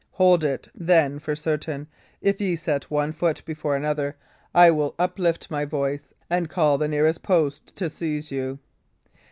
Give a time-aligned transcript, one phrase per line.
[0.13, 1.87] Hold it, then, for certain,
[2.21, 4.15] if ye set one foot before another,
[4.51, 8.57] I will uplift my voice and call the nearest post to seize you."